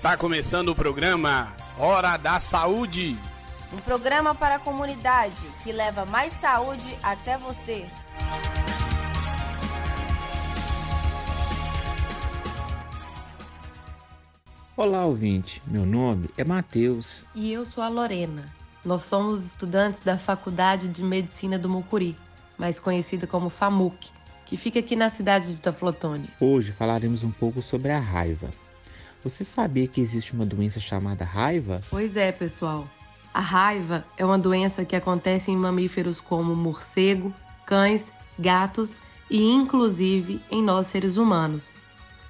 [0.00, 3.18] Está começando o programa Hora da Saúde.
[3.70, 7.86] Um programa para a comunidade que leva mais saúde até você.
[14.74, 15.60] Olá, ouvinte.
[15.66, 17.26] Meu nome é Matheus.
[17.34, 18.46] E eu sou a Lorena.
[18.82, 22.16] Nós somos estudantes da Faculdade de Medicina do Mucuri,
[22.56, 24.08] mais conhecida como FAMUC,
[24.46, 26.30] que fica aqui na cidade de Taflotone.
[26.40, 28.48] Hoje falaremos um pouco sobre a raiva.
[29.22, 31.82] Você sabia que existe uma doença chamada raiva?
[31.90, 32.88] Pois é, pessoal.
[33.34, 37.32] A raiva é uma doença que acontece em mamíferos como morcego,
[37.66, 38.04] cães,
[38.38, 38.94] gatos
[39.28, 41.74] e inclusive em nós seres humanos.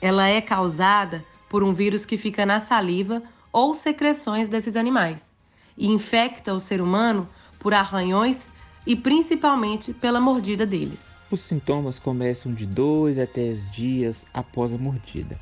[0.00, 5.32] Ela é causada por um vírus que fica na saliva ou secreções desses animais
[5.78, 8.44] e infecta o ser humano por arranhões
[8.84, 10.98] e principalmente pela mordida deles.
[11.30, 15.38] Os sintomas começam de dois a três dias após a mordida.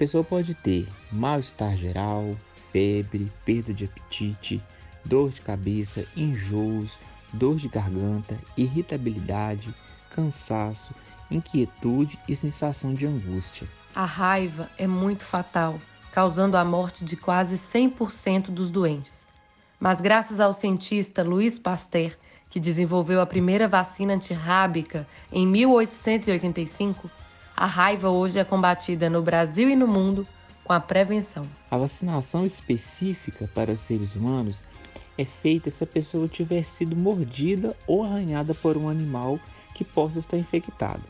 [0.00, 2.34] Pessoa pode ter mal-estar geral,
[2.72, 4.58] febre, perda de apetite,
[5.04, 6.98] dor de cabeça, enjoos,
[7.34, 9.74] dor de garganta, irritabilidade,
[10.08, 10.94] cansaço,
[11.30, 13.68] inquietude e sensação de angústia.
[13.94, 15.78] A raiva é muito fatal,
[16.12, 19.26] causando a morte de quase 100% dos doentes.
[19.78, 22.16] Mas graças ao cientista Louis Pasteur,
[22.48, 27.10] que desenvolveu a primeira vacina antirrábica em 1885,
[27.60, 30.26] a raiva hoje é combatida no Brasil e no mundo
[30.64, 31.42] com a prevenção.
[31.70, 34.62] A vacinação específica para seres humanos
[35.18, 39.38] é feita se a pessoa tiver sido mordida ou arranhada por um animal
[39.74, 41.02] que possa estar infectado.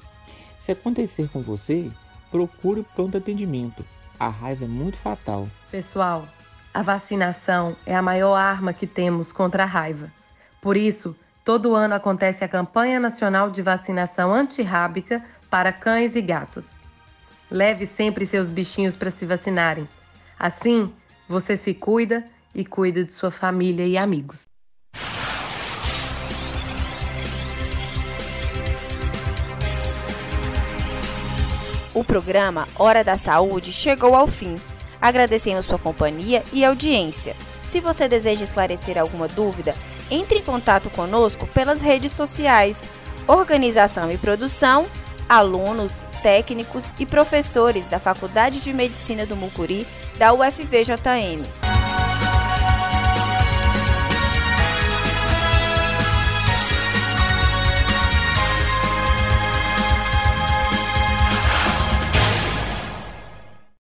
[0.59, 1.89] Se acontecer com você,
[2.33, 3.84] procure pronto atendimento.
[4.19, 5.47] A raiva é muito fatal.
[5.71, 6.27] Pessoal,
[6.75, 10.11] a vacinação é a maior arma que temos contra a raiva.
[10.61, 11.15] Por isso,
[11.51, 15.20] todo ano acontece a campanha nacional de vacinação antirrábica
[15.51, 16.65] para cães e gatos.
[17.50, 19.88] Leve sempre seus bichinhos para se vacinarem.
[20.38, 20.94] Assim,
[21.28, 22.25] você se cuida
[22.55, 24.47] e cuida de sua família e amigos.
[31.93, 34.55] O programa Hora da Saúde chegou ao fim.
[35.03, 37.34] Agradecemos sua companhia e audiência.
[37.65, 39.75] Se você deseja esclarecer alguma dúvida,
[40.10, 42.84] entre em contato conosco pelas redes sociais.
[43.26, 44.88] Organização e produção
[45.31, 49.87] alunos, técnicos e professores da Faculdade de Medicina do Mucuri
[50.19, 51.69] da UFVJM.